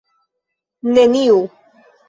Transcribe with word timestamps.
Neniu. 0.95 1.39